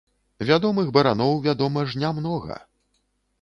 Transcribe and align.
Вядомых 0.51 0.87
бараноў, 0.97 1.35
вядома 1.47 1.85
ж, 1.93 2.01
не 2.05 2.11
многа. 2.21 2.59